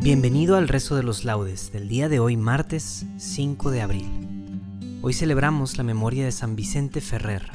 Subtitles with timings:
[0.00, 5.00] Bienvenido al rezo de los laudes del día de hoy, martes 5 de abril.
[5.02, 7.50] Hoy celebramos la memoria de San Vicente Ferrer.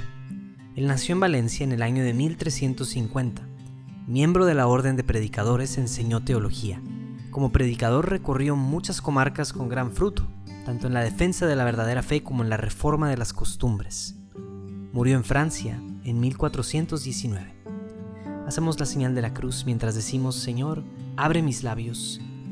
[0.76, 3.48] Él nació en Valencia en el año de 1350.
[4.08, 6.82] Miembro de la Orden de Predicadores, enseñó teología.
[7.32, 10.28] Como predicador recorrió muchas comarcas con gran fruto,
[10.66, 14.18] tanto en la defensa de la verdadera fe como en la reforma de las costumbres.
[14.92, 17.54] Murió en Francia en 1419.
[18.46, 20.84] Hacemos la señal de la cruz mientras decimos, Señor,
[21.16, 22.20] abre mis labios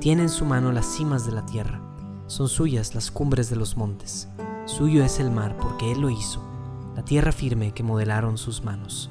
[0.00, 1.80] tiene en su mano las cimas de la tierra,
[2.26, 4.28] son suyas las cumbres de los montes.
[4.66, 6.42] Suyo es el mar porque Él lo hizo,
[6.94, 9.10] la tierra firme que modelaron sus manos.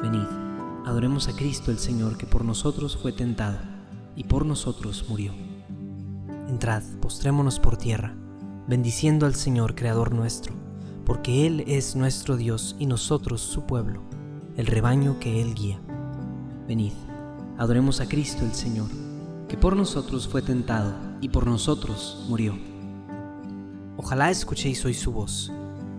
[0.00, 0.26] Venid,
[0.86, 3.58] adoremos a Cristo el Señor que por nosotros fue tentado
[4.14, 5.32] y por nosotros murió.
[6.48, 8.14] Entrad, postrémonos por tierra,
[8.66, 10.54] bendiciendo al Señor Creador nuestro,
[11.04, 14.02] porque Él es nuestro Dios y nosotros su pueblo,
[14.56, 15.78] el rebaño que Él guía.
[16.66, 16.92] Venid,
[17.58, 18.88] adoremos a Cristo el Señor
[19.48, 22.58] que por nosotros fue tentado y por nosotros murió.
[23.96, 25.52] Ojalá escuchéis hoy su voz,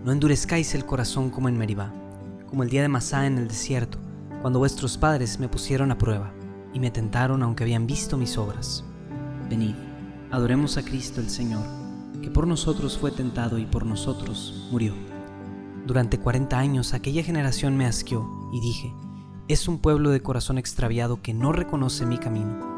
[0.04, 1.92] no endurezcáis el corazón como en Meribá,
[2.48, 3.98] como el día de Masá en el desierto,
[4.42, 6.32] cuando vuestros padres me pusieron a prueba
[6.74, 8.84] y me tentaron aunque habían visto mis obras.
[9.48, 9.74] Venid,
[10.30, 11.64] adoremos a Cristo el Señor,
[12.22, 14.94] que por nosotros fue tentado y por nosotros murió.
[15.86, 18.92] Durante cuarenta años aquella generación me asqueó y dije,
[19.48, 22.77] es un pueblo de corazón extraviado que no reconoce mi camino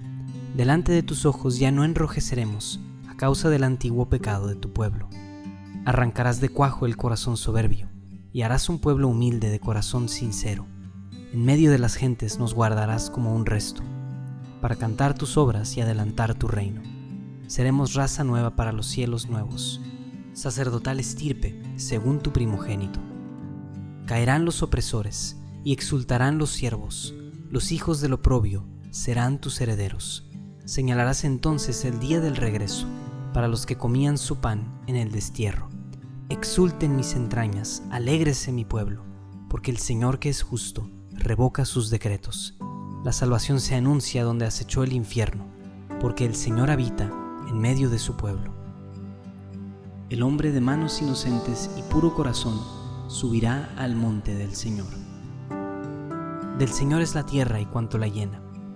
[0.55, 5.07] delante de tus ojos ya no enrojeceremos a causa del antiguo pecado de tu pueblo.
[5.85, 7.87] Arrancarás de cuajo el corazón soberbio
[8.33, 10.67] y harás un pueblo humilde de corazón sincero.
[11.33, 13.81] En medio de las gentes nos guardarás como un resto,
[14.59, 16.81] para cantar tus obras y adelantar tu reino.
[17.47, 19.81] Seremos raza nueva para los cielos nuevos,
[20.33, 22.99] sacerdotal estirpe según tu primogénito.
[24.05, 27.13] Caerán los opresores y exultarán los siervos,
[27.49, 30.30] los hijos del oprobio serán tus herederos
[30.65, 32.87] Señalarás entonces el día del regreso
[33.33, 35.69] para los que comían su pan en el destierro.
[36.29, 39.03] Exulten mis entrañas, alégrese mi pueblo,
[39.49, 42.57] porque el Señor que es justo revoca sus decretos.
[43.03, 45.45] La salvación se anuncia donde acechó el infierno,
[45.99, 47.11] porque el Señor habita
[47.49, 48.53] en medio de su pueblo.
[50.09, 52.59] El hombre de manos inocentes y puro corazón
[53.07, 54.89] subirá al monte del Señor.
[56.59, 58.41] Del Señor es la tierra y cuanto la llena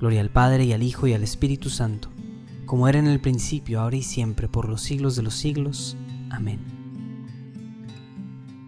[0.00, 2.08] Gloria al Padre y al Hijo y al Espíritu Santo,
[2.64, 5.94] como era en el principio, ahora y siempre, por los siglos de los siglos.
[6.30, 6.58] Amén.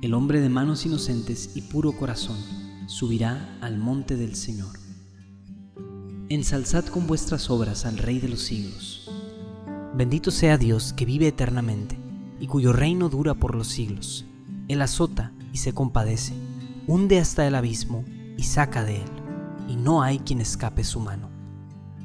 [0.02, 2.36] El hombre de manos inocentes y puro corazón
[2.86, 4.78] subirá al monte del Señor.
[6.28, 9.10] Ensalzad con vuestras obras al Rey de los siglos.
[9.94, 11.98] Bendito sea Dios que vive eternamente
[12.40, 14.26] y cuyo reino dura por los siglos.
[14.68, 16.34] Él azota y se compadece,
[16.86, 18.04] hunde hasta el abismo
[18.36, 19.21] y saca de él
[19.68, 21.28] y no hay quien escape su mano.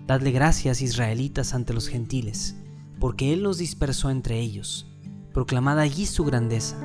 [0.06, 2.56] Dadle gracias, israelitas, ante los gentiles,
[3.00, 4.88] porque Él nos dispersó entre ellos.
[5.34, 6.78] Proclamad allí su grandeza,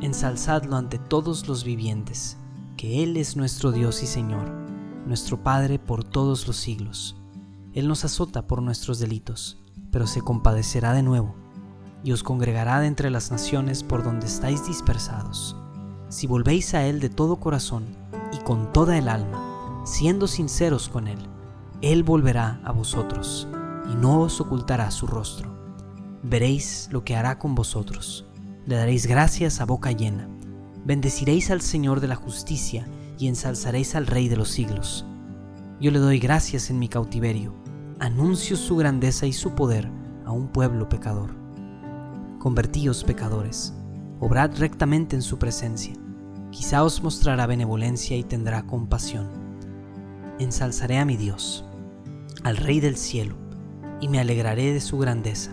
[0.00, 2.36] ensalzadlo ante todos los vivientes,
[2.76, 4.48] que Él es nuestro Dios y Señor,
[5.06, 7.16] nuestro Padre por todos los siglos.
[7.74, 9.58] Él nos azota por nuestros delitos,
[9.90, 11.34] pero se compadecerá de nuevo,
[12.04, 15.56] y os congregará de entre las naciones por donde estáis dispersados.
[16.08, 17.84] Si volvéis a Él de todo corazón
[18.32, 19.47] y con toda el alma,
[19.88, 21.18] siendo sinceros con Él,
[21.80, 23.48] Él volverá a vosotros
[23.90, 25.56] y no os ocultará su rostro.
[26.22, 28.26] Veréis lo que hará con vosotros.
[28.66, 30.28] Le daréis gracias a boca llena.
[30.84, 32.86] Bendeciréis al Señor de la justicia
[33.18, 35.06] y ensalzaréis al Rey de los siglos.
[35.80, 37.54] Yo le doy gracias en mi cautiverio.
[37.98, 39.90] Anuncio su grandeza y su poder
[40.26, 41.30] a un pueblo pecador.
[42.38, 43.72] Convertíos pecadores,
[44.20, 45.94] obrad rectamente en su presencia.
[46.50, 49.47] Quizá os mostrará benevolencia y tendrá compasión
[50.44, 51.64] ensalzaré a mi Dios,
[52.44, 53.36] al Rey del cielo,
[54.00, 55.52] y me alegraré de su grandeza.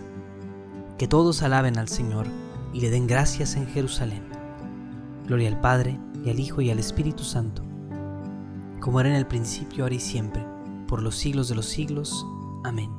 [0.98, 2.26] Que todos alaben al Señor
[2.72, 4.22] y le den gracias en Jerusalén.
[5.26, 7.62] Gloria al Padre, y al Hijo, y al Espíritu Santo,
[8.80, 10.44] como era en el principio, ahora y siempre,
[10.86, 12.26] por los siglos de los siglos.
[12.64, 12.90] Amén.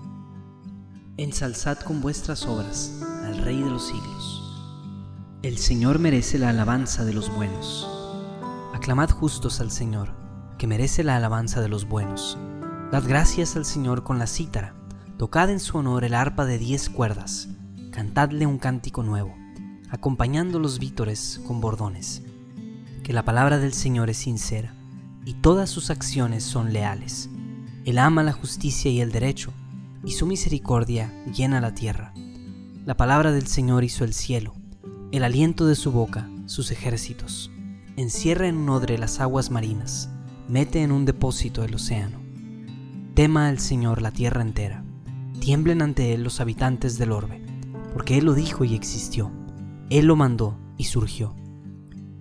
[1.18, 4.44] Ensalzad con vuestras obras al Rey de los siglos.
[5.44, 7.88] El Señor merece la alabanza de los buenos.
[8.74, 10.27] Aclamad justos al Señor
[10.58, 12.38] que merece la alabanza de los buenos.
[12.92, 14.74] Dad gracias al Señor con la cítara,
[15.18, 17.50] tocad en su honor el arpa de diez cuerdas,
[17.92, 19.36] cantadle un cántico nuevo,
[19.90, 22.24] acompañando los vítores con bordones.
[23.04, 24.74] Que la palabra del Señor es sincera,
[25.26, 27.30] y todas sus acciones son leales.
[27.86, 29.54] Él ama la justicia y el derecho,
[30.04, 32.14] y su misericordia llena la tierra.
[32.86, 34.54] La palabra del Señor hizo el cielo,
[35.12, 37.52] el aliento de su boca, sus ejércitos.
[37.98, 40.10] Encierra en un odre las aguas marinas
[40.48, 42.22] mete en un depósito el océano.
[43.16, 44.84] Tema al Señor la tierra entera,
[45.40, 47.44] tiemblen ante Él los habitantes del orbe,
[47.94, 49.32] porque Él lo dijo y existió,
[49.90, 51.36] Él lo mandó y surgió.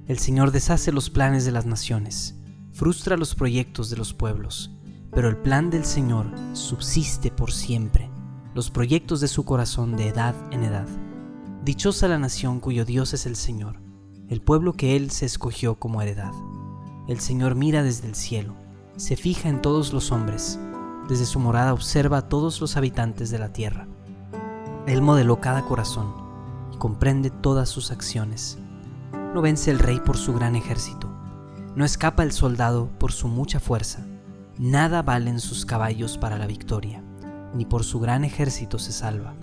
[0.07, 2.37] El Señor deshace los planes de las naciones,
[2.73, 4.73] frustra los proyectos de los pueblos,
[5.13, 8.11] pero el plan del Señor subsiste por siempre,
[8.55, 10.89] los proyectos de su corazón de edad en edad.
[11.65, 13.81] Dichosa la nación cuyo Dios es el Señor,
[14.29, 16.33] el pueblo que Él se escogió como heredad.
[17.09, 18.55] El Señor mira desde el cielo,
[18.97, 20.59] se fija en todos los hombres,
[21.09, 23.87] desde su morada observa a todos los habitantes de la tierra.
[24.89, 26.13] Él modeló cada corazón
[26.75, 28.59] y comprende todas sus acciones.
[29.35, 31.09] No vence el rey por su gran ejército,
[31.77, 34.05] no escapa el soldado por su mucha fuerza.
[34.59, 37.05] Nada valen sus caballos para la victoria,
[37.55, 39.35] ni por su gran ejército se salva.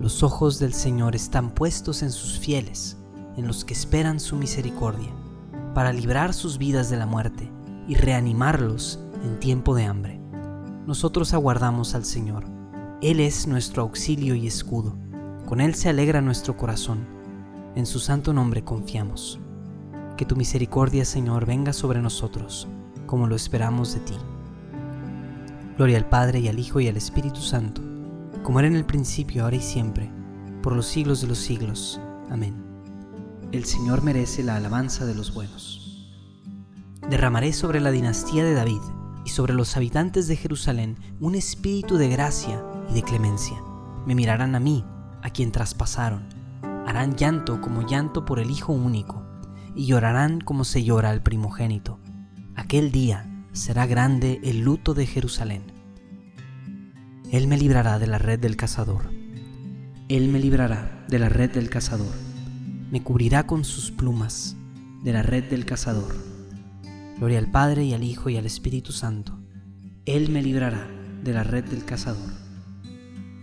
[0.00, 2.96] Los ojos del Señor están puestos en sus fieles,
[3.36, 5.10] en los que esperan su misericordia
[5.76, 7.52] para librar sus vidas de la muerte
[7.86, 10.18] y reanimarlos en tiempo de hambre.
[10.86, 12.46] Nosotros aguardamos al Señor.
[13.02, 14.96] Él es nuestro auxilio y escudo.
[15.44, 17.06] Con Él se alegra nuestro corazón.
[17.74, 19.38] En su santo nombre confiamos.
[20.16, 22.66] Que tu misericordia, Señor, venga sobre nosotros,
[23.04, 24.14] como lo esperamos de ti.
[25.76, 27.82] Gloria al Padre y al Hijo y al Espíritu Santo,
[28.42, 30.10] como era en el principio, ahora y siempre,
[30.62, 32.00] por los siglos de los siglos.
[32.30, 32.65] Amén.
[33.56, 36.12] El Señor merece la alabanza de los buenos.
[37.08, 38.82] Derramaré sobre la dinastía de David
[39.24, 43.56] y sobre los habitantes de Jerusalén un espíritu de gracia y de clemencia.
[44.04, 44.84] Me mirarán a mí,
[45.22, 46.28] a quien traspasaron.
[46.86, 49.24] harán llanto como llanto por el Hijo único,
[49.74, 51.98] y llorarán como se llora al primogénito.
[52.56, 55.72] Aquel día será grande el luto de Jerusalén.
[57.32, 59.10] Él me librará de la red del cazador.
[60.10, 62.25] Él me librará de la red del cazador.
[62.90, 64.56] Me cubrirá con sus plumas
[65.02, 66.14] de la red del cazador.
[67.18, 69.38] Gloria al Padre y al Hijo y al Espíritu Santo.
[70.04, 70.86] Él me librará
[71.24, 72.30] de la red del cazador.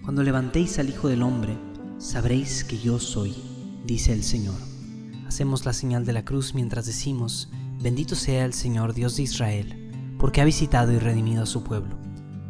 [0.03, 1.57] Cuando levantéis al Hijo del Hombre,
[1.97, 3.35] sabréis que yo soy,
[3.85, 4.55] dice el Señor.
[5.27, 7.49] Hacemos la señal de la cruz mientras decimos,
[7.81, 11.97] bendito sea el Señor Dios de Israel, porque ha visitado y redimido a su pueblo,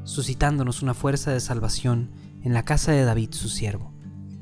[0.03, 2.12] suscitándonos una fuerza de salvación
[2.43, 3.92] en la casa de David su siervo,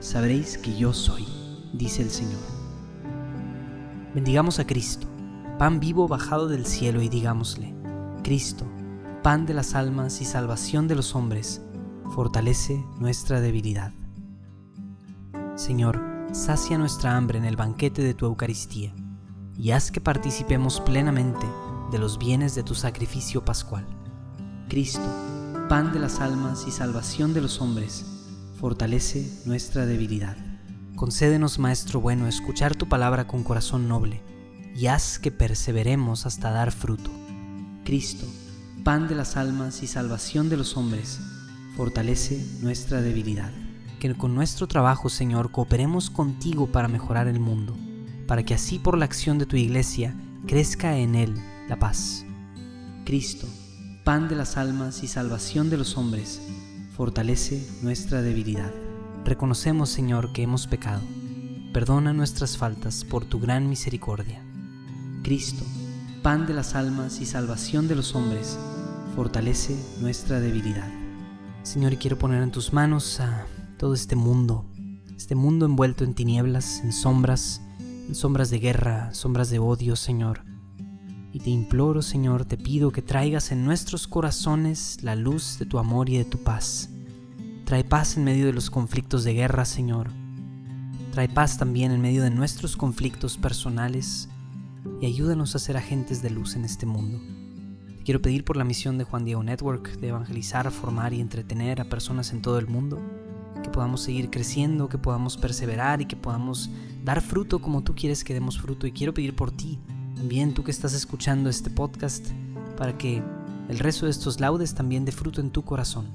[0.00, 1.26] sabréis que yo soy,
[1.72, 2.40] dice el Señor.
[4.14, 5.06] Bendigamos a Cristo,
[5.58, 7.74] pan vivo bajado del cielo, y digámosle,
[8.22, 8.66] Cristo,
[9.22, 11.62] pan de las almas y salvación de los hombres,
[12.10, 13.92] fortalece nuestra debilidad.
[15.56, 16.00] Señor,
[16.32, 18.94] sacia nuestra hambre en el banquete de tu Eucaristía
[19.56, 21.46] y haz que participemos plenamente
[21.90, 23.84] de los bienes de tu sacrificio pascual.
[24.68, 25.02] Cristo,
[25.68, 28.17] pan de las almas y salvación de los hombres,
[28.58, 30.36] fortalece nuestra debilidad.
[30.96, 34.22] Concédenos, Maestro bueno, escuchar tu palabra con corazón noble
[34.74, 37.10] y haz que perseveremos hasta dar fruto
[37.88, 38.26] Cristo,
[38.84, 41.20] pan de las almas y salvación de los hombres,
[41.74, 43.50] fortalece nuestra debilidad.
[43.98, 47.74] Que con nuestro trabajo, Señor, cooperemos contigo para mejorar el mundo,
[48.26, 50.14] para que así por la acción de tu iglesia
[50.46, 51.34] crezca en él
[51.66, 52.26] la paz.
[53.06, 53.46] Cristo,
[54.04, 56.42] pan de las almas y salvación de los hombres,
[56.98, 58.72] fortalece nuestra debilidad.
[59.24, 61.00] Reconocemos, Señor, que hemos pecado.
[61.72, 64.42] Perdona nuestras faltas por tu gran misericordia.
[65.22, 65.64] Cristo,
[66.24, 68.58] pan de las almas y salvación de los hombres,
[69.14, 70.90] fortalece nuestra debilidad.
[71.62, 74.66] Señor, quiero poner en tus manos a todo este mundo,
[75.16, 80.42] este mundo envuelto en tinieblas, en sombras, en sombras de guerra, sombras de odio, Señor.
[81.32, 85.78] Y te imploro, Señor, te pido que traigas en nuestros corazones la luz de tu
[85.78, 86.90] amor y de tu paz.
[87.64, 90.10] Trae paz en medio de los conflictos de guerra, Señor.
[91.12, 94.30] Trae paz también en medio de nuestros conflictos personales
[95.02, 97.20] y ayúdanos a ser agentes de luz en este mundo.
[97.98, 101.80] Te quiero pedir por la misión de Juan Diego Network de evangelizar, formar y entretener
[101.82, 103.02] a personas en todo el mundo,
[103.62, 106.70] que podamos seguir creciendo, que podamos perseverar y que podamos
[107.04, 108.86] dar fruto como tú quieres que demos fruto.
[108.86, 109.78] Y quiero pedir por ti,
[110.18, 112.26] también tú que estás escuchando este podcast,
[112.76, 113.22] para que
[113.68, 116.08] el resto de estos laudes también dé fruto en tu corazón.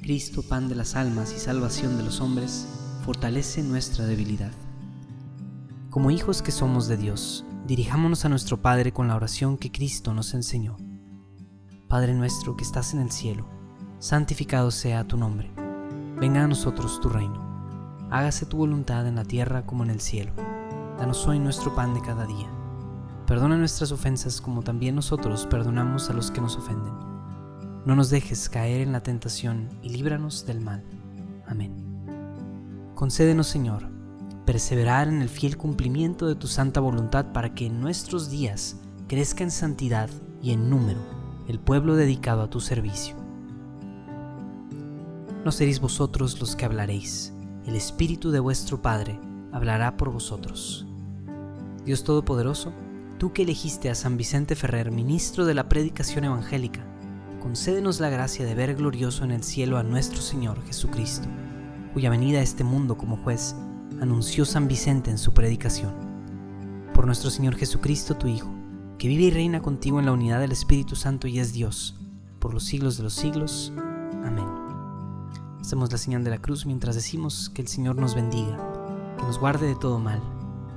[0.00, 2.66] Cristo, pan de las almas y salvación de los hombres,
[3.04, 4.52] fortalece nuestra debilidad.
[5.90, 10.14] Como hijos que somos de Dios, dirijámonos a nuestro Padre con la oración que Cristo
[10.14, 10.78] nos enseñó.
[11.88, 13.46] Padre nuestro que estás en el cielo,
[13.98, 15.50] santificado sea tu nombre.
[16.18, 17.49] Venga a nosotros tu reino.
[18.10, 20.32] Hágase tu voluntad en la tierra como en el cielo.
[20.98, 22.48] Danos hoy nuestro pan de cada día.
[23.24, 26.92] Perdona nuestras ofensas como también nosotros perdonamos a los que nos ofenden.
[27.84, 30.82] No nos dejes caer en la tentación y líbranos del mal.
[31.46, 31.72] Amén.
[32.96, 33.88] Concédenos, Señor,
[34.44, 38.76] perseverar en el fiel cumplimiento de tu santa voluntad para que en nuestros días
[39.06, 40.10] crezca en santidad
[40.42, 40.98] y en número
[41.46, 43.14] el pueblo dedicado a tu servicio.
[45.44, 47.32] No seréis vosotros los que hablaréis,
[47.66, 49.18] el Espíritu de vuestro Padre
[49.52, 50.86] hablará por vosotros.
[51.84, 52.72] Dios Todopoderoso,
[53.18, 56.84] tú que elegiste a San Vicente Ferrer, ministro de la predicación evangélica,
[57.40, 61.28] concédenos la gracia de ver glorioso en el cielo a nuestro Señor Jesucristo
[61.92, 63.54] cuya venida a este mundo como juez
[64.00, 65.92] anunció San Vicente en su predicación.
[66.94, 68.50] Por nuestro Señor Jesucristo, tu Hijo,
[68.98, 71.98] que vive y reina contigo en la unidad del Espíritu Santo y es Dios,
[72.38, 73.72] por los siglos de los siglos.
[74.24, 74.59] Amén.
[75.70, 78.58] Hacemos la señal de la cruz mientras decimos que el Señor nos bendiga,
[79.16, 80.20] que nos guarde de todo mal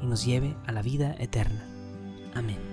[0.04, 1.66] y nos lleve a la vida eterna.
[2.36, 2.73] Amén.